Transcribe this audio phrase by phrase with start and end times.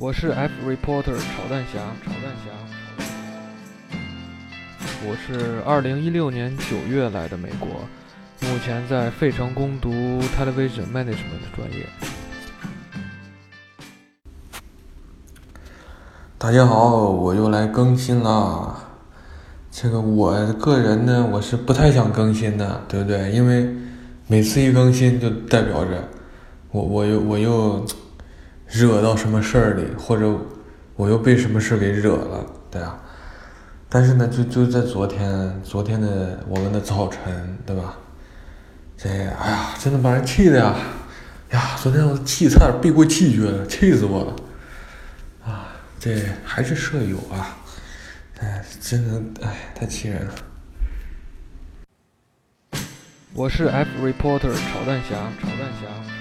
[0.00, 2.50] 我是 F reporter 炒蛋侠，炒蛋侠。
[5.06, 7.68] 我是二零一六年九月来的美国，
[8.40, 9.90] 目前在费城攻读
[10.38, 11.86] television management 专业。
[16.38, 18.82] 大家好，我又来更新啦。
[19.70, 23.30] 这个我个人呢，我是不太想更新的，对不对？
[23.32, 23.68] 因为
[24.28, 26.08] 每次一更新，就代表着
[26.70, 27.84] 我我又我又
[28.70, 30.32] 惹到什么事儿里，或者
[30.96, 32.98] 我又被什么事儿给惹了，对啊。
[33.88, 37.96] 但是呢，就就在昨天，昨天的我们的早晨，对吧？
[38.96, 40.76] 这哎呀，真的把人气的呀！
[41.50, 45.50] 呀，昨天我气差点背过气去了，气死我了！
[45.50, 47.56] 啊，这还是舍友啊！
[48.38, 50.34] 哎，真的哎，太气人了。
[53.34, 56.19] 我是 F reporter 炒蛋侠，炒蛋侠。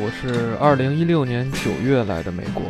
[0.00, 2.62] 我是二零一六年九月来的美国，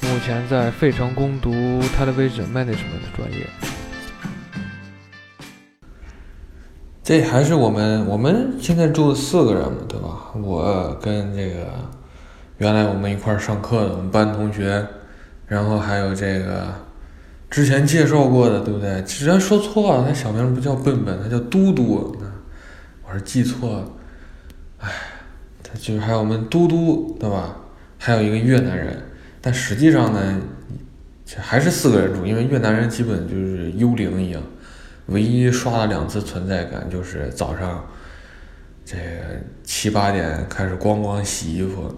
[0.00, 1.50] 目前在费城攻读
[1.94, 3.46] television management 专业。
[7.02, 10.32] 这还是我们我们现在住四个人嘛，对吧？
[10.40, 11.66] 我跟这个
[12.56, 14.86] 原来我们一块儿上课的我们班同学，
[15.46, 16.72] 然后还有这个
[17.50, 19.02] 之前介绍过的，对不对？
[19.02, 22.16] 居然说错了，他小名不叫笨笨，他叫嘟嘟，
[23.06, 23.88] 我是记错了，
[25.78, 27.56] 就是还有我们嘟嘟，对吧？
[27.98, 28.96] 还有一个越南人，
[29.40, 30.40] 但实际上呢，
[31.38, 34.42] 还是四个人住，因为越南人基本就是幽灵一样。
[35.06, 37.84] 唯一刷了两次存在感，就是早上
[38.84, 38.96] 这
[39.62, 41.94] 七八点开始咣咣洗衣服。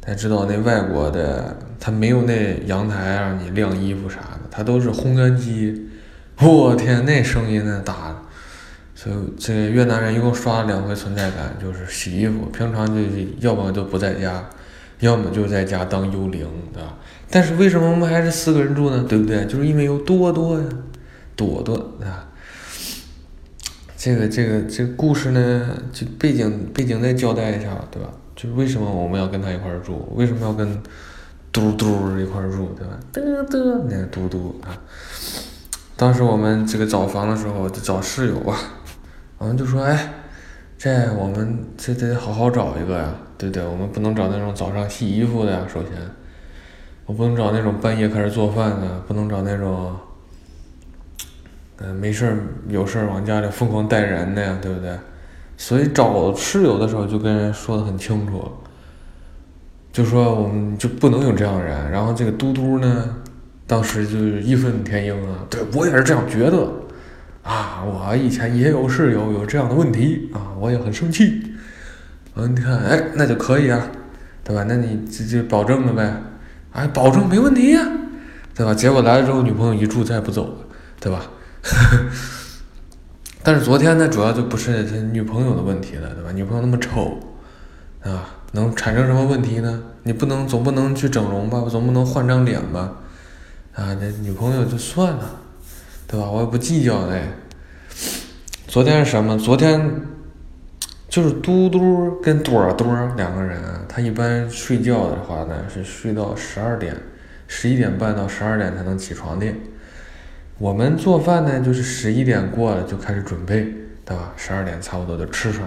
[0.00, 5.88] 他知道那外国的，他没有那阳台让你晾衣服啥的，他都是烘干机。
[6.40, 8.19] 我天，那声音那大！
[9.02, 13.00] 所以这个越南人一共刷了两回存在感，就是洗衣服，平常就
[13.38, 14.44] 要么就不在家，
[14.98, 16.98] 要么就在家当幽灵，对吧？
[17.30, 19.02] 但是为什么我们还是四个人住呢？
[19.08, 19.46] 对不对？
[19.46, 20.66] 就是因为有多多呀，
[21.34, 22.28] 朵朵啊。
[23.96, 28.10] 这个这个这个故事呢，就背景背景再交代一下，对吧？
[28.36, 30.12] 就是为什么我们要跟他一块儿住？
[30.14, 30.78] 为什么要跟
[31.50, 33.00] 嘟嘟一块儿住，对吧？
[33.14, 34.76] 嘚嘚，那个嘟嘟啊。
[35.96, 38.58] 当时我们这个找房的时候，就找室友啊。
[39.40, 39.98] 我们就说，哎，
[40.76, 43.64] 这我们这得好好找一个呀，对不对？
[43.64, 45.92] 我们不能找那种早上洗衣服的呀，首先，
[47.06, 49.96] 我不能找那种半夜开始做饭的，不能找那种，
[51.78, 52.36] 嗯，没事儿
[52.68, 54.94] 有事儿往家里疯狂带人的呀，对不对？
[55.56, 58.46] 所以找室友的时候就跟人说的很清楚，
[59.90, 61.90] 就说我们就不能有这样的人。
[61.90, 63.16] 然后这个嘟嘟呢，
[63.66, 66.70] 当时就义愤填膺啊，对我也是这样觉得。
[67.42, 71.42] 啊，我以前也有室友有这样的问题啊，我也很生气。
[72.34, 73.88] 嗯，你看，哎，那就可以啊，
[74.44, 74.64] 对吧？
[74.68, 76.14] 那你这就保证了呗？
[76.72, 77.80] 哎，保证没问题呀，
[78.54, 78.72] 对吧？
[78.74, 80.54] 结果来了之后，女朋友一住再也不走了，
[81.00, 81.22] 对吧？
[83.42, 86.30] 但是昨天呢，主要就不是他女朋友的问题了，对吧？
[86.32, 87.18] 女朋友那么丑，
[88.02, 89.82] 啊，能产生什么问题呢？
[90.02, 91.64] 你不能总不能去整容吧？
[91.70, 92.92] 总不能换张脸吧？
[93.74, 95.39] 啊，那女朋友就算了。
[96.10, 96.28] 对吧？
[96.28, 97.22] 我也不计较哎。
[98.66, 99.38] 昨天是什么？
[99.38, 99.80] 昨天
[101.08, 102.84] 就是嘟嘟跟朵朵
[103.16, 106.96] 两个人，他一般睡觉的话呢是睡到十二点、
[107.46, 109.46] 十一点半到十二点才能起床的。
[110.58, 113.72] 我们做饭呢就是十一点过了就开始准备，
[114.04, 114.32] 对吧？
[114.36, 115.62] 十二点差不多就吃上。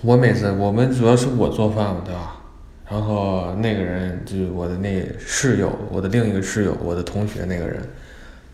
[0.00, 2.40] 我每次我们主要是我做饭嘛，对吧？
[2.88, 7.82] 然后那个人就是我的那室友，我的另一个室友，我的同学那个人。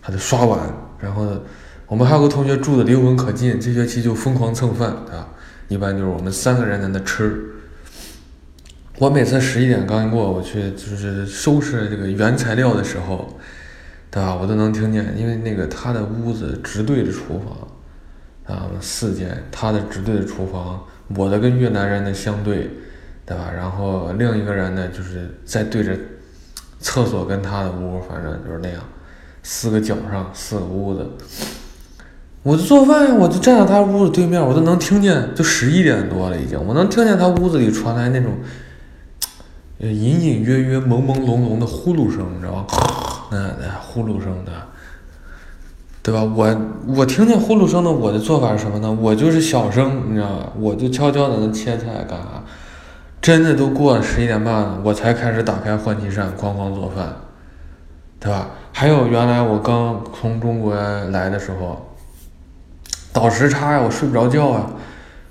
[0.03, 0.59] 还得刷碗，
[0.99, 1.25] 然后
[1.87, 5.29] 我们还有个同学住的离我们可近，这学期就疯狂蹭饭啊！
[5.69, 7.41] 一般就是我们三个人在那吃。
[8.99, 13.39] 我每次十一点刚一过，我去就是收拾这个原材料的时候，
[14.11, 14.35] 对吧？
[14.35, 20.85] 我都能听见，因为那个他的屋子直对着厨房啊，四间，他的直对着厨房，
[21.17, 22.69] 我的跟越南人的相对，
[23.25, 23.51] 对吧？
[23.55, 25.97] 然后另一个人呢，就是在对着
[26.81, 28.83] 厕所跟他的屋，反正就是那样。
[29.43, 31.11] 四个角上，四个屋子，
[32.43, 38.33] 我就做饭呀，我就站在他屋子对面，我都能听见，就十一点多了已经，我能听见他屋子里传来那种
[39.79, 42.67] 隐隐约约、朦朦胧胧的呼噜声，你知道吧？
[43.31, 44.53] 那呼噜声的，
[46.03, 46.23] 对吧？
[46.23, 46.57] 我
[46.87, 48.97] 我听见呼噜声的，我的做法是什么呢？
[49.01, 50.53] 我就是小声，你知道吧？
[50.59, 52.45] 我就悄悄的那切菜干啥？
[53.21, 57.17] 真的都过了十一点半了，我才开始打开换气扇，哐哐做饭，
[58.21, 58.51] 对吧？
[58.83, 61.95] 还有原来我刚从中国来的时候，
[63.13, 64.69] 倒时差呀，我睡不着觉啊，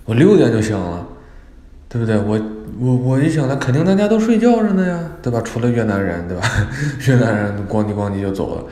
[0.05, 1.05] 我六点就醒了，
[1.89, 2.17] 对不对？
[2.17, 2.39] 我
[2.79, 5.41] 我我一想，那肯定大家都睡觉着呢呀，对吧？
[5.43, 6.43] 除了越南人，对吧？
[7.05, 8.63] 越南人咣叽咣叽就走了。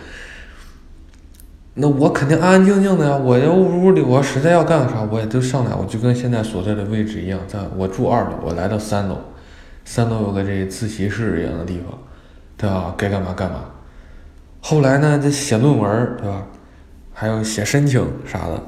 [1.74, 9.18] 那我肯定安安静静的呀，我要屋屋里，我实在要干啥，我也就上来，我就跟现在所在的位置一样，在我住二楼，我来到三楼，
[9.84, 12.00] 三楼有个这自习室一样的地方，
[12.56, 12.96] 对吧？
[12.96, 13.66] 该干嘛干嘛。
[14.62, 16.46] 后来呢，这写论文，对吧？
[17.14, 18.64] 还有写申请啥的。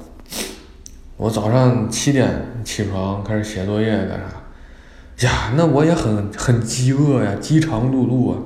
[1.17, 2.29] 我早上七点
[2.63, 5.27] 起床开始写作业干啥？
[5.27, 8.37] 呀，那我也很很饥饿呀，饥肠辘辘啊。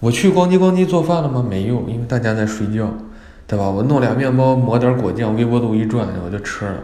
[0.00, 1.44] 我去咣叽咣叽做饭了吗？
[1.48, 2.92] 没有，因为大家在睡觉。
[3.48, 3.70] 对吧？
[3.70, 6.80] 我弄俩面包，抹点果酱，微波炉一转，我就吃了，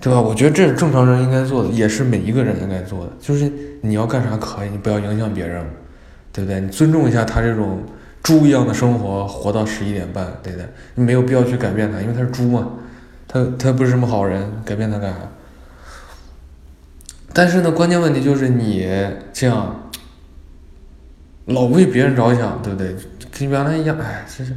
[0.00, 0.20] 对吧？
[0.20, 3.12] 我觉得这是正常人应该做的，也是每一个人应该做的。
[3.20, 3.48] 就是
[3.82, 5.64] 你要干啥可以，你不要影响别人，
[6.32, 6.60] 对不对？
[6.60, 7.78] 你尊重一下他这种
[8.22, 10.68] 猪一样的生活，活到十一点半，对不对？
[10.94, 12.68] 你没有必要去改变他，因为他是猪嘛，
[13.26, 15.18] 他他不是什么好人，改变他干啥？
[17.32, 18.86] 但是呢，关键问题就是你
[19.32, 19.90] 这样
[21.46, 22.94] 老为别人着想，对不对？
[23.32, 24.54] 跟原来一样，哎，其实。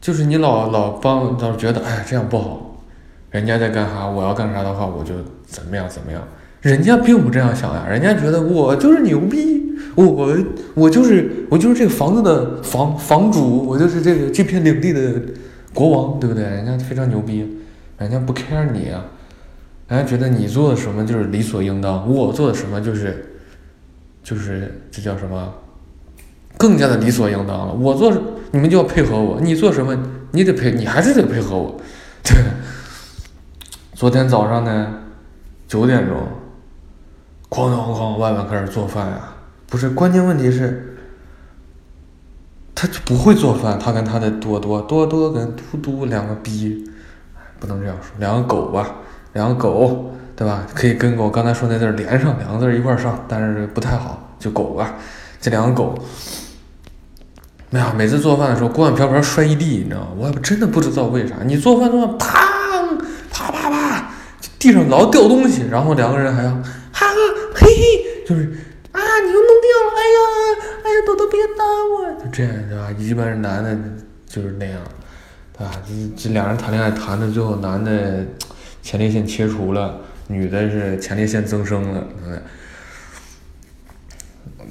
[0.00, 2.76] 就是你老老帮，老觉得哎这样不好，
[3.30, 5.14] 人家在干啥，我要干啥的话，我就
[5.44, 6.22] 怎么样怎么样。
[6.66, 9.62] 人家并不这样想呀，人家觉得我就是牛逼，
[9.94, 10.36] 我
[10.74, 15.12] 我就是我就是这个房子的房房主，我就是这个这片领地的
[15.72, 16.42] 国王，对不对？
[16.42, 17.58] 人家非常牛逼，
[17.98, 19.04] 人家不 care 你啊，
[19.86, 23.24] 人家觉得你做的什么就是理所应当，我做的什么就是
[24.24, 25.54] 就是这叫什么？
[26.58, 27.72] 更加的理所应当了。
[27.74, 28.12] 我做，
[28.50, 29.38] 你们就要配合我。
[29.40, 29.96] 你做什么，
[30.32, 31.80] 你得配，你还是得配合我。
[32.24, 32.34] 对。
[33.94, 34.94] 昨天早上呢，
[35.68, 36.16] 九点钟，
[37.50, 39.20] 哐当哐当，外面开始做饭呀。
[39.68, 40.96] 不是，关键问题是，
[42.74, 43.78] 他就不会做饭。
[43.78, 46.88] 他跟他的多多多多跟嘟嘟两个逼，
[47.58, 48.86] 不能这样说，两个狗吧，
[49.32, 50.66] 两个狗，对吧？
[50.74, 54.94] 可以跟我刚才说那字连上，两个字一块上，但是不太好，就狗吧。
[55.40, 55.98] 这两个狗。
[57.72, 60.08] 哎呀，每次做饭的时候，锅碗瓢盆摔一地，你知道吗？
[60.18, 61.34] 我也不真的不知道为啥。
[61.44, 62.38] 你做饭做饭，啪，
[63.32, 64.10] 啪啪啪，
[64.58, 66.56] 地上老掉东西，然后两个人还要
[67.66, 68.42] 嘿嘿，就是
[68.92, 70.18] 啊，你又弄掉了，哎呀，
[70.84, 72.92] 哎呀，豆豆别打我，就这样，对吧？
[72.96, 73.76] 一般人男的
[74.26, 74.80] 就是那样，
[75.52, 75.72] 对吧？
[75.84, 78.24] 这这两人谈恋爱谈的最后，男的
[78.82, 79.98] 前列腺切除了，
[80.28, 82.38] 女的是前列腺增生了，对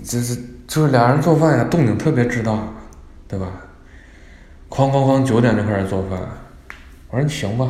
[0.05, 2.57] 这是就是俩人做饭呀，动静特别之大。
[3.27, 3.47] 对吧？
[4.69, 6.19] 哐哐哐，九点就开始做饭。
[7.09, 7.67] 我说你行吧，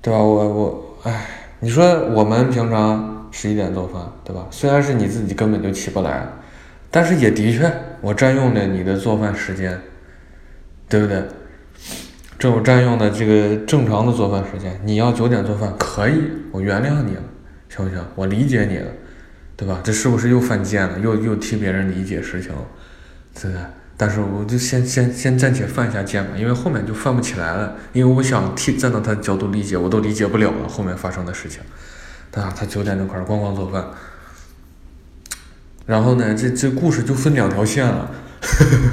[0.00, 0.20] 对吧？
[0.20, 1.26] 我我哎，
[1.58, 4.46] 你说我们平常十一点做饭，对吧？
[4.50, 6.26] 虽然是你自己根本就起不来，
[6.90, 9.78] 但是也的确我占用了你的做饭时间，
[10.88, 11.22] 对不对？
[12.38, 16.14] 这我占用的这个正常的做饭时间，你要九点做饭可以，
[16.50, 17.22] 我原谅你了，
[17.68, 18.02] 行不行？
[18.14, 18.86] 我理解你了，
[19.54, 19.82] 对吧？
[19.84, 20.98] 这是不是又犯贱了？
[20.98, 22.50] 又又替别人理解事情，
[23.34, 23.60] 对不对？
[23.98, 27.74] 但是我就先先先暂且犯一下贱吧，因为后面就犯不起来了。
[27.92, 31.60] 因为我想替站到他的角度理解，我都理解不了了后面发生的事情，
[32.42, 32.52] 啊？
[32.56, 33.84] 他九点钟开始咣咣做饭，
[35.86, 38.10] 然后呢，这这故事就分两条线了，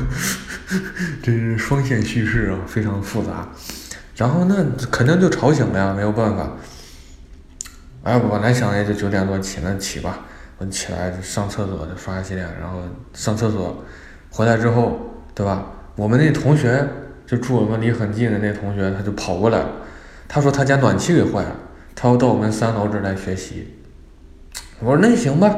[1.23, 3.47] 这是双线叙事啊，非常复杂。
[4.15, 6.51] 然后那肯定就吵醒了呀，没有办法。
[8.03, 10.19] 哎，我本来想也就九点多起，那起吧，
[10.57, 13.83] 我起来上厕所，就刷牙洗脸，然后上厕所。
[14.29, 14.99] 回来之后，
[15.33, 15.65] 对吧？
[15.95, 16.87] 我们那同学
[17.25, 19.69] 就住我们离很近的那同学，他就跑过来了。
[20.27, 21.55] 他说他家暖气给坏了，
[21.95, 23.67] 他要到我们三楼这儿来学习。
[24.79, 25.55] 我说那行吧，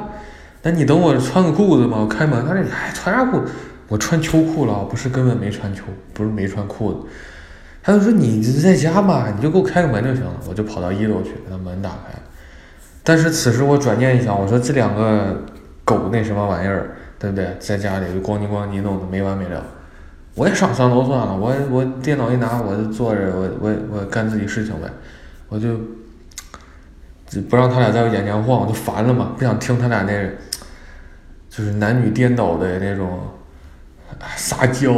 [0.63, 2.45] 那你等我穿个裤子吧，我开门。
[2.45, 3.41] 他说哎，穿啥裤？
[3.87, 6.99] 我穿秋裤了，不是根本没穿秋，不是没穿裤子。
[7.81, 10.33] 他就说你在家嘛，你就给我开个门就行了。
[10.47, 12.19] 我就跑到一楼去，把门打开。
[13.03, 15.43] 但是此时我转念一想，我说这两个
[15.83, 16.95] 狗那什么玩意儿？
[17.17, 17.55] 对不对？
[17.59, 19.63] 在家里就咣叽咣叽弄的没完没了，
[20.35, 24.89] 我也上三楼算了，我我电脑一拿，我就坐着，我我我干自己事情呗，
[25.47, 25.79] 我就
[27.27, 30.11] 就不让他俩在我眼前晃，我就烦了嘛，不想听他俩那，
[31.49, 33.19] 就是男女颠倒的那种
[34.35, 34.93] 撒娇，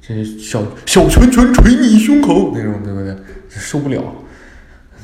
[0.00, 3.16] 这小小拳拳捶你胸口那种，对不对？
[3.48, 4.02] 受不了，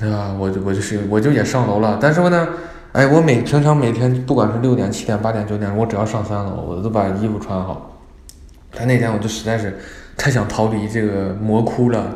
[0.01, 0.35] 对吧？
[0.39, 2.49] 我就我就是我就也上楼了，但是呢。
[2.95, 8.01] 哎，我每平常每天不管是六点、七点、八点、九点，我只要上三楼，我都把衣服穿好。
[8.71, 9.77] 但那天我就实在是
[10.17, 12.07] 太想逃离这个魔窟了，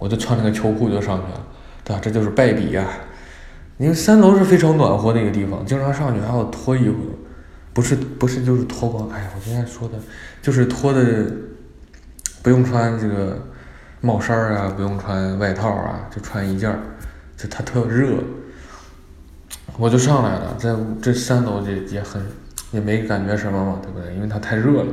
[0.00, 1.40] 我就穿了个秋裤就上去了，
[1.84, 2.00] 对吧？
[2.02, 2.88] 这就是败笔呀。
[3.78, 6.96] 因为三楼是非常暖和的一个地方，经常上去还要脱衣服，
[7.74, 9.08] 不是不是就是脱光。
[9.10, 9.94] 哎呀，我今天说的，
[10.40, 11.26] 就是脱的，
[12.42, 13.38] 不用穿这个
[14.00, 16.78] 帽衫啊，不用穿外套啊，就穿一件儿，
[17.36, 18.14] 就它特热。
[19.76, 22.22] 我就上来了，在这三楼这也很
[22.70, 24.14] 也没感觉什么嘛，对不对？
[24.14, 24.92] 因为它太热了，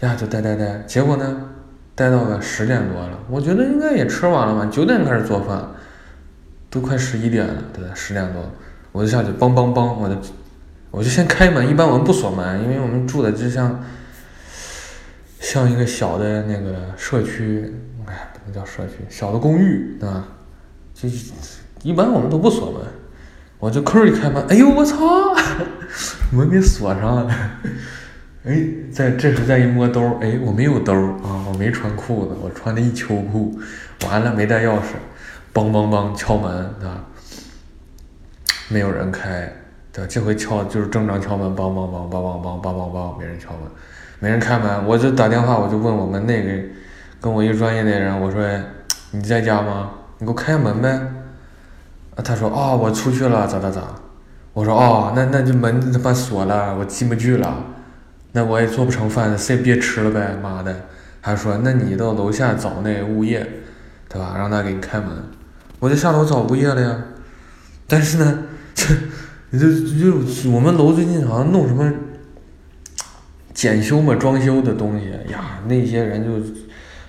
[0.00, 1.36] 呀就待待待，结果呢，
[1.96, 5.66] 待到了十点多了，我觉得应该也吃完了吧，九点开始做饭，
[6.72, 7.84] 都快十一点了，对？
[7.94, 8.42] 十点多，
[8.92, 10.16] 我就下去梆梆梆，我就
[10.90, 13.78] 我就先开门，一般我们不锁门，因为我们住的就像
[15.38, 17.74] 像一个小的那个社区，
[18.06, 20.26] 哎，不能叫社区，小的公寓，对吧？
[20.94, 21.06] 就
[21.82, 22.80] 一般我们都不锁门，
[23.58, 24.96] 我就扣一开门，哎呦我操，
[26.32, 27.30] 门给锁上了。
[28.44, 28.60] 哎，
[28.90, 33.56] 在这时再一摸兜，哎，我没有兜啊，我没穿裤子，我穿的一秋裤，
[34.06, 34.94] 完了没带钥匙，
[35.52, 36.96] 梆梆梆敲门，对吧？
[38.68, 39.52] 没有人开，
[39.92, 40.06] 对？
[40.06, 43.60] 这回敲就是正常敲门，梆梆梆梆梆梆梆梆梆，没人敲门，
[44.18, 46.52] 没人开门，我就打电话，我就问我们那个
[47.20, 48.42] 跟我一个专业的人，我说
[49.10, 49.90] 你在家吗？
[50.18, 50.88] 你给我开门呗。
[52.14, 53.82] 啊，他说啊，我出去了，咋咋咋？
[54.54, 57.54] 我说哦，那那这门他妈锁了，我进不去了，
[58.32, 60.74] 那我也做不成饭，谁别吃了呗，妈的！
[61.22, 63.46] 他说那你到楼下找那物业，
[64.08, 64.34] 对吧？
[64.36, 65.08] 让他给你开门。
[65.82, 66.96] 我就下楼找物业了呀。
[67.88, 71.92] 但是呢， 这就就我们楼最近好像弄什么
[73.52, 76.38] 检修嘛，装修的东西呀，那些人就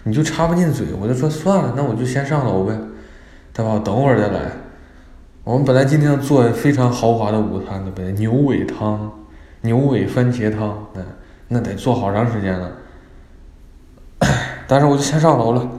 [0.05, 2.75] 你就插不进嘴，我就说算了，那我就先上楼呗。
[3.53, 3.79] 对吧？
[3.85, 4.51] 等会儿再来。
[5.43, 8.11] 我们本来今天要做非常豪华的午餐，对不对？
[8.13, 9.11] 牛尾汤，
[9.61, 11.01] 牛尾番茄汤，那
[11.49, 12.71] 那得做好长时间了。
[14.67, 15.69] 但是我就先上楼了，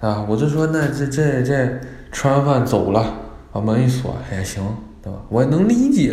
[0.00, 1.78] 啊，我就说那这这这
[2.18, 3.14] 吃完饭走了，
[3.52, 4.60] 把门一锁也行，
[5.00, 5.20] 对吧？
[5.28, 6.12] 我也能理解，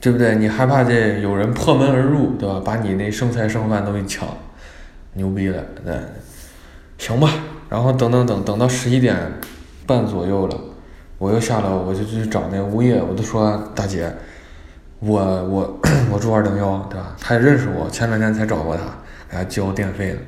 [0.00, 0.34] 对不对？
[0.34, 2.60] 你害怕这有人破门而入，对吧？
[2.64, 4.26] 把你那剩菜剩饭都给抢，
[5.12, 5.92] 牛逼了，那
[6.98, 7.30] 行吧。
[7.68, 9.16] 然后等等等等到十一点
[9.86, 10.58] 半左右了，
[11.18, 14.12] 我又下楼，我就去找那物业，我就说大姐，
[14.98, 15.80] 我我
[16.10, 17.14] 我住二零幺，对吧？
[17.20, 18.82] 他也认识我，前两天才找过他，
[19.30, 20.18] 给他交电费了。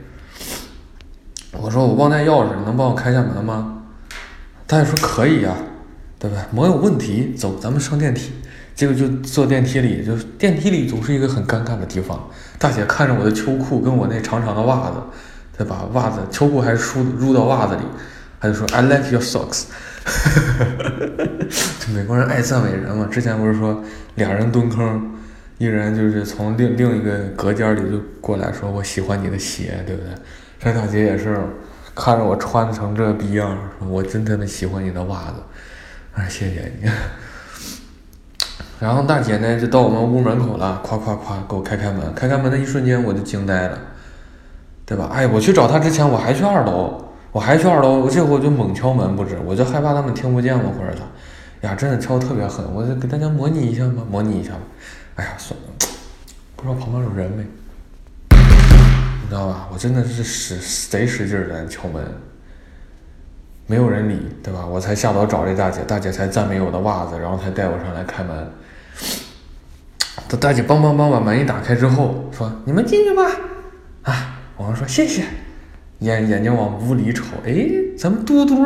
[1.52, 3.82] 我说我忘带钥匙，能帮我开下门吗？
[4.68, 5.54] 他也说可以呀，
[6.18, 6.42] 对不对？
[6.50, 8.32] 没有问题，走，咱们上电梯。
[8.74, 12.28] 结果就坐电梯里，就电梯里总是一个很尴尬的地方。
[12.58, 14.96] 大姐看着我的秋裤跟我那长长的袜子。
[15.58, 17.82] 再把袜子、秋裤还是入到袜子里，
[18.40, 19.64] 他就说 I like your socks。
[21.80, 23.06] 这美国人爱赞美人嘛。
[23.10, 25.12] 之前不是说俩人蹲坑，
[25.58, 30.12] 一人就是从另另一个隔间里就过来说我喜欢你的鞋，对不对？
[30.62, 31.40] 这大姐也是
[31.94, 35.42] 看着我穿成这逼样，说我真他妈喜欢你的袜子，
[36.14, 36.90] 啊，谢谢你。
[38.78, 43.78] 然后大姐呢就到我们屋门口了，夸夸夸给我开开门，开开门的一瞬间我就惊呆了。
[44.84, 45.08] 对吧？
[45.14, 54.60] 哎，我去找他之前，我还去二楼，我还去二楼，我这回我就猛敲门不止，我就害怕他们听不见我或者咋，呀，真的敲特别狠，我就给大家模拟一下吧，模拟一下吧。
[55.14, 55.66] 哎呀，算了，
[56.56, 57.46] 不知道旁边有人没？
[59.30, 59.68] 知道吧？
[59.72, 60.56] 我真的是使
[60.90, 62.04] 贼使劲儿在敲门，
[63.68, 64.66] 没有人理，对吧？
[64.66, 68.50] 我才下楼找这大姐，大姐才赞美我的袜子，然后才带我上来开门。
[70.28, 73.22] 这大姐梆梆梆把门一打开之后，说：“你们进去吧。”
[74.02, 74.36] 啊。
[74.56, 75.24] 我说谢谢，
[76.00, 78.62] 眼眼睛往屋里瞅，哎，咱们嘟嘟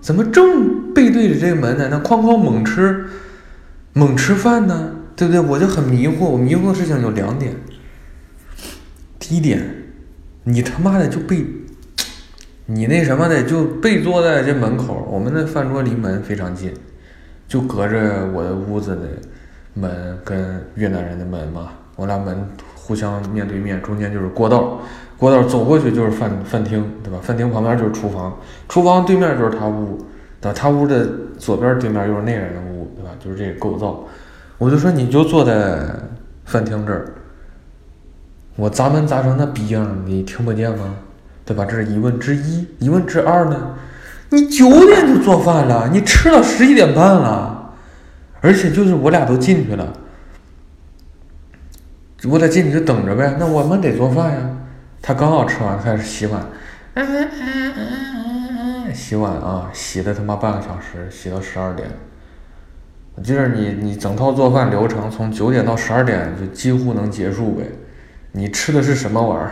[0.00, 1.88] 怎么正背对着这个门呢？
[1.90, 3.08] 那哐哐猛吃，
[3.92, 5.40] 猛吃饭呢，对不对？
[5.40, 7.56] 我就很迷惑，我迷惑的事情有两点。
[9.18, 9.81] 第一点，
[10.44, 11.44] 你他妈的就被，
[12.66, 16.72] 你那什么的就被坐在这门口，我们的饭桌离门非常近，
[17.46, 19.02] 就隔着我的屋子的
[19.74, 24.80] 门跟越南人的门嘛，我俩门互相面对面，中间就是过道。
[25.16, 27.20] 过道走过去就是饭饭厅，对吧？
[27.22, 28.36] 饭厅旁边就是厨房，
[28.68, 29.96] 厨房对面就是他屋，
[30.40, 30.52] 对吧？
[30.52, 31.08] 他屋的
[31.38, 33.10] 左边对面又是那人的屋，对吧？
[33.20, 34.04] 就是这个构造。
[34.58, 35.78] 我就说你就坐在
[36.44, 37.14] 饭厅这儿，
[38.56, 40.94] 我砸门砸成那逼样，你听不见吗？
[41.44, 41.64] 对吧？
[41.64, 42.66] 这是疑问之一。
[42.78, 43.74] 疑问之二呢？
[44.30, 47.74] 你九点就做饭了，你吃到十一点半了，
[48.40, 49.92] 而且就是我俩都进去了，
[52.24, 53.36] 我俩进去就等着呗。
[53.38, 54.50] 那我们得做饭呀。
[55.02, 56.46] 他刚好吃完，开始洗碗，
[58.94, 61.88] 洗碗啊，洗了他妈半个小时，洗到十二点。
[63.16, 67.64] 我记得你你整套做饭流程从九点到十二点就几乎能结束呗。
[68.32, 69.50] 你吃的是什么碗儿？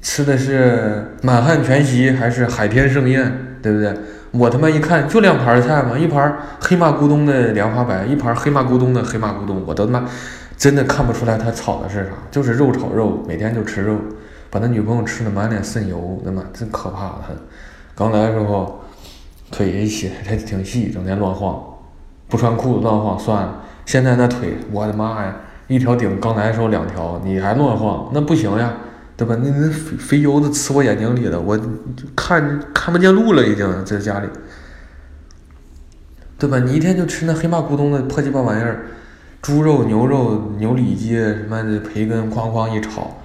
[0.00, 3.58] 吃的是满汉全席还是海天盛宴？
[3.62, 3.94] 对不对？
[4.32, 10.08] 我他妈一看就两盘菜嘛，一盘黑马咕咚的莲花白，一盘黑马咕咚的黑马咕咚，我都他妈
[10.56, 13.96] 真的看不出来他炒的是啥，就是肉炒肉，每天就吃肉。
[14.50, 17.18] 把他女朋友吃的满脸渗油，那妈真可怕！
[17.26, 17.34] 他
[17.96, 18.84] 刚来的时候
[19.50, 21.60] 腿也细，还挺细，整天乱晃，
[22.28, 23.62] 不穿裤子乱晃算了。
[23.84, 25.34] 现在那腿，我的妈呀，
[25.66, 28.74] 一条顶刚来的时候两条，你还乱晃，那不行呀，
[29.16, 29.36] 对吧？
[29.42, 31.58] 那那肥肥油子呲我眼睛里了，我
[32.14, 34.28] 看看不见路了，已经在家里，
[36.38, 36.58] 对吧？
[36.58, 38.84] 你一天就吃那黑麻咕咚的破鸡巴玩意儿，
[39.40, 43.16] 猪肉、牛肉、牛里脊什么的培根，哐哐一炒，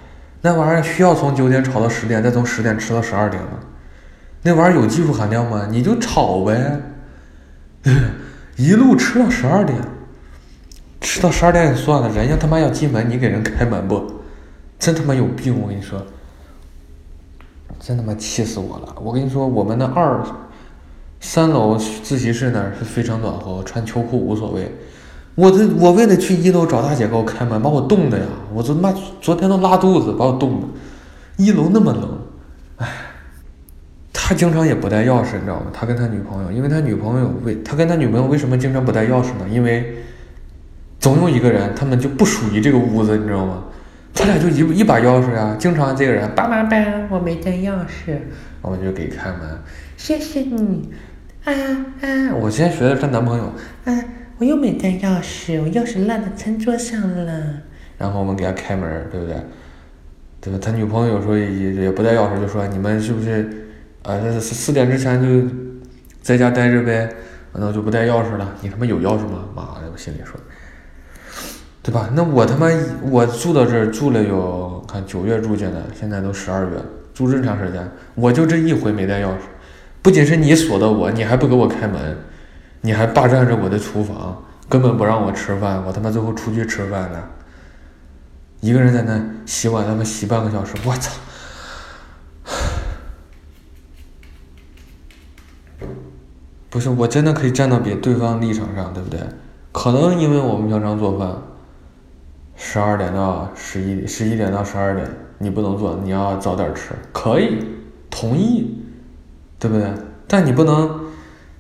[0.41, 3.59] 那玩意儿需要从九点炒到十点，再从十点吃到十二点吗？
[4.43, 5.67] 那玩意儿有技术含量吗？
[5.69, 6.79] 你就炒呗，
[8.55, 9.77] 一路吃到十二点。
[11.01, 14.19] 吃到十二点也算了，人家他妈要进门，你给人开门不？
[14.77, 15.59] 真他妈有病！
[15.61, 16.01] 我跟你说，
[17.79, 18.95] 真他妈气死我了！
[19.01, 20.21] 我跟你说，我们那二
[21.19, 24.71] 三楼自习室那儿是非常暖和，穿秋裤无所谓。
[25.35, 28.25] 我这我为了去一楼找大姐给我开门，把我冻的呀！
[28.53, 30.67] 我昨妈昨天都拉肚子，把我冻的。
[31.37, 32.19] 一楼那么冷，
[32.77, 32.87] 唉，
[34.13, 35.67] 他经常也不带钥匙，你知道吗？
[35.73, 39.47] 他跟他女朋友，因为他女朋友为他跟他女朋友为什么经常不带钥匙呢？
[39.49, 39.95] 因为。
[40.99, 43.63] 总有一个人，他们就不属于这个屋子，你知道吗？
[44.13, 46.75] 他俩就一一把钥匙呀，经常这个人，叭叭叭，
[47.09, 48.17] 我没带钥匙，
[48.61, 49.39] 我们就给开门，
[49.95, 50.89] 谢谢你，
[51.45, 51.53] 啊
[52.01, 53.45] 啊，我今天学的她男朋友，
[53.85, 54.03] 啊，
[54.39, 57.61] 我又没带钥匙，我钥匙落在餐桌上了，
[57.97, 59.35] 然后我们给他开门，对不对？
[60.41, 60.59] 对吧？
[60.61, 63.47] 他女朋友有时候也也不带钥匙，就说你们是不是
[64.03, 64.19] 啊？
[64.33, 65.47] 四四点之前就
[66.21, 67.09] 在家待着呗，
[67.53, 68.53] 那我就不带钥匙了。
[68.59, 69.45] 你他妈有钥匙吗？
[69.55, 70.37] 妈的，我心里说。
[71.81, 72.09] 对吧？
[72.13, 72.67] 那我他妈
[73.09, 76.71] 我住到这儿住了有看九月住进来，现在都十二月，
[77.13, 79.37] 住这么长时间，我就这一回没带钥匙。
[80.01, 82.17] 不仅是你锁的我，你还不给我开门，
[82.81, 85.81] 你还霸占着我的厨房，根本不让我吃饭。
[85.85, 87.29] 我他妈最后出去吃饭了，
[88.59, 91.11] 一个人在那洗碗，他妈洗半个小时，我操！
[96.69, 99.19] 不是，我真的可以站到别对方立场上，对不对？
[99.71, 101.29] 可能因为我们平常做饭。
[102.61, 107.57] 十二点到十一，十一点到十二点，你不能做，你要早点吃，可以，
[108.09, 108.83] 同意，
[109.57, 109.89] 对不对？
[110.27, 111.05] 但你不能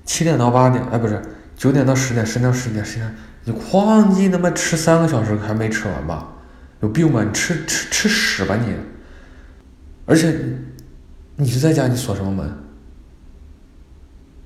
[0.03, 1.21] 七点到八点，哎，不是
[1.55, 6.27] 九点到十点，十点到十点，十点，你哐叽他妈吃三个小时还没吃完吧？
[6.81, 7.23] 有病吧？
[7.23, 8.75] 你吃吃吃屎吧你！
[10.05, 10.37] 而且
[11.37, 12.53] 你是在家，你锁什么门？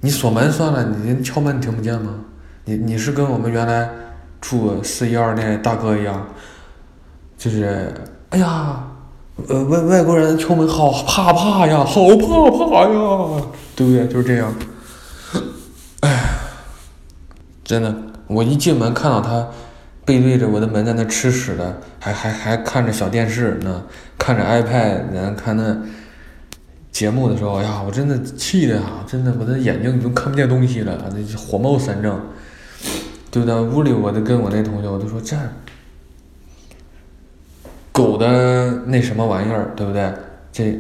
[0.02, 2.14] 你锁门算了，你敲门你听不见吗？
[2.66, 3.90] 你你是跟我们原来。
[4.44, 6.28] 住四一二那大哥一样，
[7.38, 7.94] 就是，
[8.32, 8.84] 哎呀，
[9.48, 13.42] 呃，外外国人敲门好怕怕呀，好怕怕呀，
[13.74, 14.06] 对不对？
[14.10, 14.54] 就是这样。
[16.02, 16.30] 哎，
[17.64, 17.96] 真的，
[18.28, 19.48] 我一进门看到他
[20.04, 23.82] 背对着我的门在那吃屎的，还还还看着小电视呢，
[24.18, 25.78] 看着 iPad 在那看那
[26.92, 32.20] 节目的时候，哎呀，我真的气的呀，真的，我的眼睛已经看不见东西了，那火冒三丈。
[33.34, 35.36] 对的，屋里我都跟我那同学，我都说这
[37.92, 40.14] 狗的那什么玩意儿，对不对？
[40.52, 40.72] 这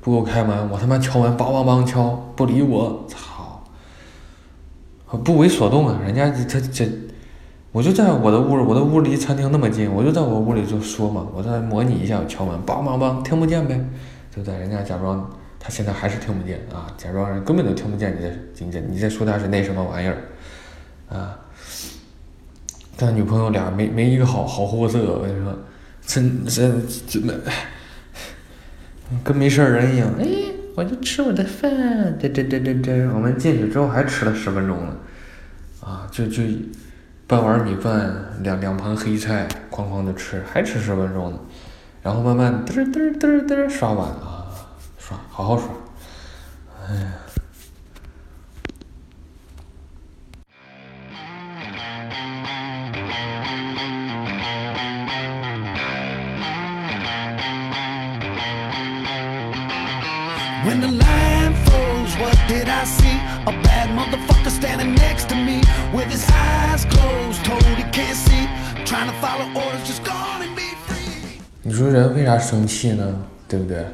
[0.00, 3.62] 不给我开门，我他妈敲门，梆梆梆敲，不理我，操！
[5.18, 6.84] 不为所动啊，人家他这，
[7.70, 13.80] 我就在我的屋，我的屋离餐厅那么近，我就在我屋里就说嘛，我再模拟一下我敲门，梆梆梆，听不见呗，
[14.34, 14.58] 对不对？
[14.58, 20.16] 人家假装他现在还是听不见啊，假装人根本就听不见你在你在你在说他是那什么玩意儿
[21.08, 21.38] 啊。
[23.00, 25.58] 他女朋友俩没没一个好好货色，我跟你说，
[26.04, 27.40] 真真真的，
[29.24, 30.06] 跟没事人一样。
[30.18, 30.26] 哎，
[30.76, 34.94] 我就吃我的饭，这这这这这，我们进去之后还吃了十分钟呢，
[35.80, 36.42] 啊，就就
[37.26, 41.38] 半碗米饭，两两盘黑菜，哐哐的吃，还吃十分钟呢，
[42.02, 44.44] 然后慢慢嘚嘚嘚嘚刷碗啊，
[44.98, 45.66] 刷，好好刷，
[46.86, 47.12] 哎呀。
[71.90, 73.04] 人为啥生气呢？
[73.48, 73.84] 对不对？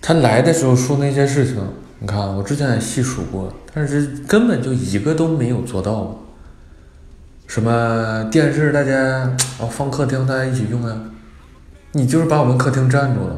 [0.00, 1.56] 他来的时候说那些事情，
[1.98, 6.18] 你看我之前也细数过，但是根本就一个都没有做到。
[7.46, 10.98] 什么电视大家哦放客厅大家一起用啊？
[11.92, 13.36] 你就是把我们客厅占住了。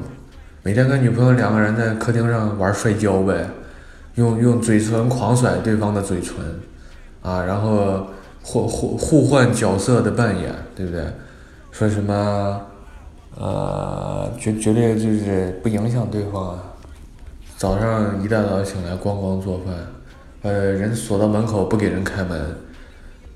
[0.63, 3.49] 每天跟女朋友两个人在客厅上玩摔跤呗，
[4.15, 6.37] 用用嘴唇狂甩对方的嘴唇，
[7.23, 8.07] 啊，然后
[8.43, 11.05] 互互互换角色的扮演，对不对？
[11.71, 12.61] 说什么，
[13.39, 16.63] 呃，绝绝对就是不影响对方啊。
[17.57, 19.75] 早上一大早醒来咣咣做饭，
[20.43, 22.57] 呃，人锁到门口不给人开门，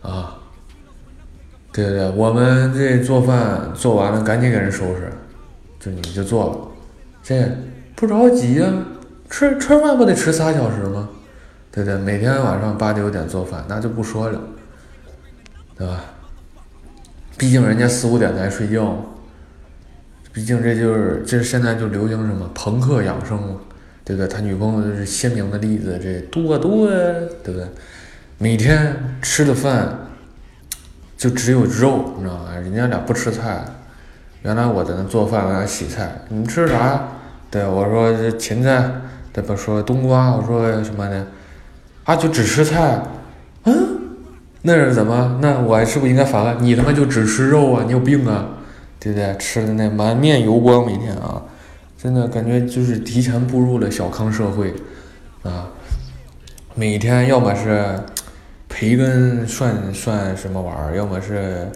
[0.03, 0.39] 啊，
[1.73, 5.13] 对对对，我们这做饭做完了赶紧给人收拾，
[5.79, 6.59] 就你们就做了，
[7.23, 7.49] 这
[7.95, 8.67] 不着急呀，
[9.31, 11.09] 吃吃饭不得吃仨小时吗？
[11.73, 11.97] 对对？
[11.97, 14.41] 每天晚上八九点做饭，那就不说了，
[15.79, 16.01] 对吧？
[17.39, 18.97] 毕竟人家四五点才睡觉，
[20.33, 23.57] 毕竟这就是这现在就流行什么朋克养生嘛。
[24.03, 24.27] 对不对？
[24.27, 27.65] 他女朋友就是鲜明的例子，这多多，对不对？
[28.39, 29.97] 每天吃的饭
[31.17, 32.55] 就只有肉，你知道吗？
[32.57, 33.63] 人家俩不吃菜。
[34.43, 37.09] 原来我在那做饭，我俩洗菜，你吃啥？
[37.53, 38.91] 对，我说这芹菜，
[39.33, 39.55] 对吧？
[39.55, 41.27] 说冬瓜，我说什么呢？
[42.03, 43.01] 啊，就只吃菜？
[43.65, 43.75] 嗯，
[44.63, 45.39] 那是怎么？
[45.41, 46.75] 那我是不是应该反问你？
[46.75, 47.85] 他妈就只吃肉啊？
[47.87, 48.49] 你有病啊？
[49.01, 49.37] 对不对？
[49.39, 51.43] 吃的那满面油光，每天啊。
[52.03, 54.73] 真的感觉就是提前步入了小康社会，
[55.43, 55.69] 啊，
[56.75, 57.95] 每天要么是
[58.71, 61.69] 培根涮涮什么玩意儿，要么是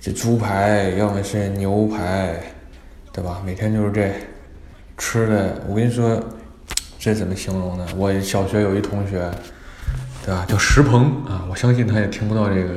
[0.00, 2.40] 这猪排，要么是牛排，
[3.12, 3.42] 对吧？
[3.44, 4.12] 每天就是这
[4.96, 5.60] 吃的。
[5.68, 6.22] 我跟你说，
[6.96, 7.84] 这怎么形容呢？
[7.96, 9.28] 我小学有一同学，
[10.24, 10.46] 对吧？
[10.46, 12.70] 叫石鹏啊，我相信他也听不到这个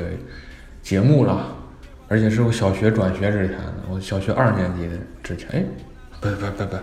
[0.81, 1.54] 节目了，
[2.07, 5.63] 而且是我小学转学之前的，我小学二年级的之前，哎。
[6.21, 6.77] 不不不不，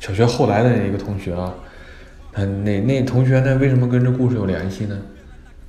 [0.00, 1.54] 小学后来的一个同学啊，
[2.32, 3.54] 他那那同学呢？
[3.56, 4.98] 为什么跟这故事有联系呢？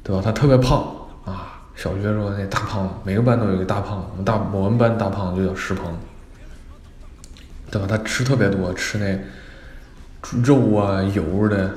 [0.01, 0.21] 对吧？
[0.23, 0.95] 他特别胖
[1.25, 5.93] 啊，小学时候那大胖子，每个班都有一个大胖子，我们大我们班大胖子就叫石鹏，
[7.69, 7.87] 对吧？
[7.87, 9.19] 他吃特别多，吃那
[10.41, 11.69] 肉啊油的，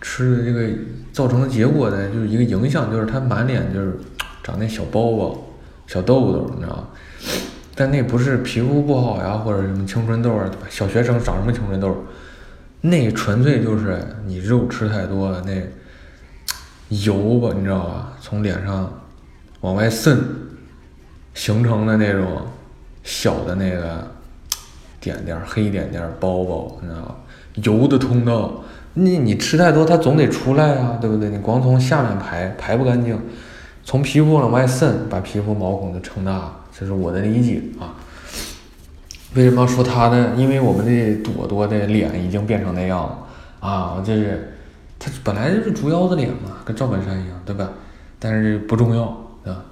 [0.00, 0.68] 吃的这个
[1.12, 3.96] 造成的结果呢，就是一个影响，就是他满脸就是
[4.42, 5.43] 长那小包包、
[5.86, 6.88] 小痘痘，你知道吗？
[7.74, 12.04] 但那不是皮肤不好呀，或者什么青春痘啊，小学生长什么青春痘？
[12.80, 15.52] 那纯粹就是你肉吃太多了，那
[16.88, 18.12] 油吧，你知道吧？
[18.20, 18.92] 从脸上
[19.62, 20.22] 往外渗，
[21.32, 22.42] 形成的那种
[23.02, 24.06] 小的那个
[25.00, 27.16] 点点、黑点点、包包，你知道吧？
[27.54, 31.30] 油的通道，你你吃太多，它总得出来啊，对不对？
[31.30, 33.18] 你光从下面排排不干净，
[33.84, 36.52] 从皮肤往外渗，把皮肤毛孔就撑大。
[36.76, 37.94] 这是我的理解啊。
[39.34, 40.32] 为什么要说他呢？
[40.36, 43.18] 因为我们的朵朵的脸已经变成那样了
[43.60, 44.02] 啊！
[44.04, 44.54] 这是
[44.98, 47.68] 他本来就是竹腰子脸嘛，跟赵本山一样，对吧？
[48.18, 49.02] 但是不重要
[49.44, 49.64] 啊，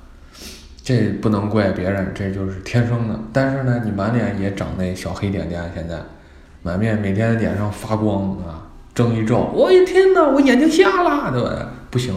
[0.83, 3.19] 这不能怪别人，这就是天生的。
[3.33, 5.97] 但是呢，你满脸也长那小黑点点，现在
[6.63, 11.69] 满面每天脸上发光啊，睁一照，我的天哪，我眼睛瞎了，对吧？
[11.91, 12.15] 不行。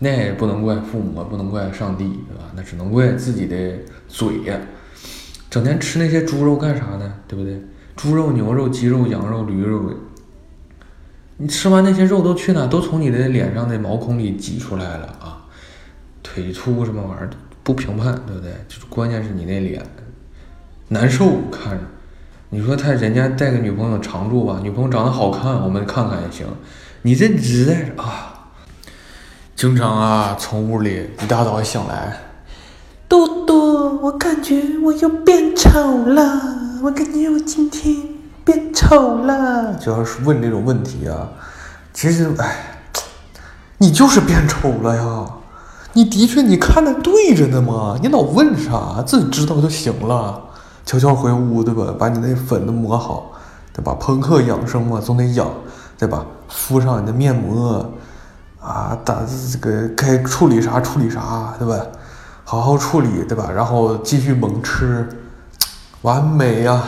[0.00, 2.44] 那也不能怪父母，不能怪上帝，对吧？
[2.54, 3.56] 那只能怪自己的
[4.06, 4.56] 嘴呀，
[5.50, 7.14] 整天吃那些猪肉干啥呢？
[7.26, 7.60] 对不对？
[7.96, 9.92] 猪肉、牛肉、鸡肉、羊肉、驴肉，
[11.36, 12.66] 你吃完那些肉都去哪？
[12.66, 15.46] 都从你的脸上的毛孔里挤出来了啊！
[16.22, 17.30] 腿粗什么玩意儿
[17.64, 18.52] 不评判，对不对？
[18.68, 19.82] 就是关键是你那脸
[20.88, 21.84] 难受看着。
[22.50, 26.46] 你说他人家带个女朋友常住吧，女朋友长得好看，我们看看也行。
[27.02, 28.37] 你这只带着啊。
[29.58, 32.16] 经常啊，从屋里一大早醒来，
[33.08, 36.40] 嘟嘟，我感觉我又变丑了，
[36.80, 37.96] 我感觉我今天
[38.44, 39.74] 变丑了。
[39.74, 41.30] 就要是问这种问题啊，
[41.92, 42.78] 其实哎，
[43.78, 45.26] 你就是变丑了呀，
[45.94, 49.02] 你的确你看的对着呢嘛，你老问啥？
[49.04, 50.40] 自己知道就行了，
[50.86, 51.92] 悄悄回屋对吧？
[51.98, 53.32] 把你那粉都抹好，
[53.72, 53.92] 对吧？
[53.98, 55.48] 朋克养生嘛，总得养，
[55.98, 56.24] 对吧？
[56.46, 57.84] 敷上你的面膜。
[58.68, 61.86] 啊，打这个该处理啥处理啥，对吧？
[62.44, 63.50] 好好处理，对吧？
[63.50, 65.08] 然后继续猛吃，
[66.02, 66.82] 完美呀！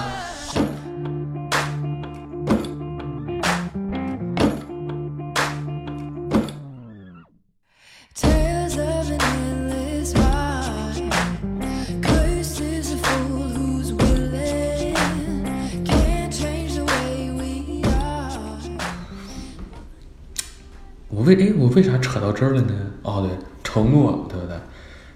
[21.30, 22.74] 为哎，我为啥扯到这儿了呢？
[23.02, 23.30] 哦，对，
[23.62, 24.56] 承诺，对不对？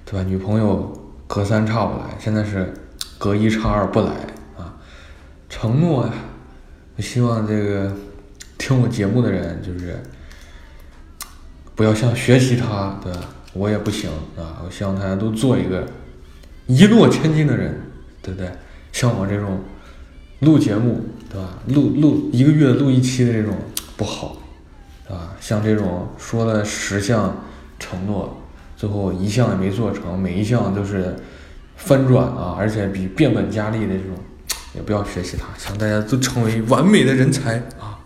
[0.04, 0.24] 对吧？
[0.28, 0.92] 女朋友
[1.26, 2.72] 隔三差五来，现在是
[3.18, 4.12] 隔一差二不来
[4.56, 4.76] 啊。
[5.48, 6.12] 承诺呀，
[6.96, 7.92] 我希望这个
[8.56, 10.00] 听我节目的人就是
[11.74, 13.20] 不要像学习他，对吧？
[13.52, 14.62] 我也不行啊。
[14.64, 15.84] 我希望大家都做一个
[16.68, 17.80] 一诺千金的人，
[18.22, 18.48] 对不对？
[18.92, 19.60] 像我这种
[20.40, 21.48] 录节目，对吧？
[21.66, 23.56] 录录一个月录一期的这种
[23.96, 24.36] 不好。
[25.08, 27.36] 啊，像这种说了十项
[27.78, 28.40] 承诺，
[28.76, 31.14] 最后一项也没做成，每一项都是
[31.76, 34.16] 翻转啊，而且比变本加厉的这种，
[34.74, 37.98] 也不要学习他，想大家都成为完美的人才啊。